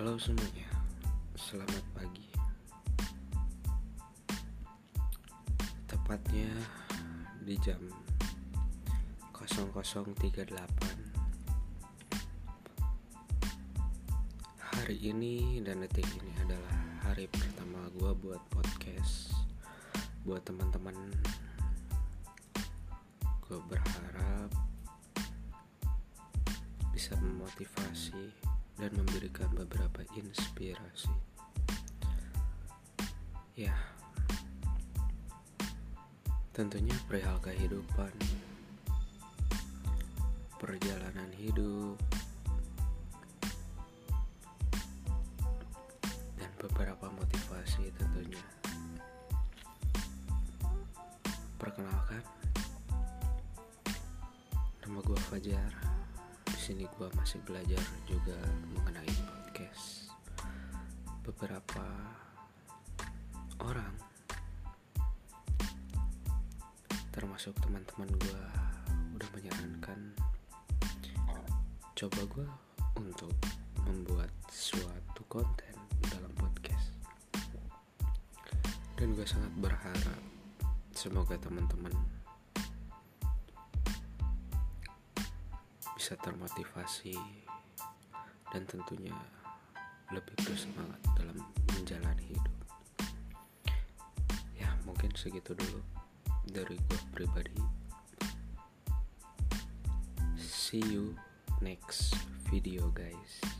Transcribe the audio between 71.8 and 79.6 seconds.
coba gue untuk membuat suatu konten dalam podcast. Dan gue sangat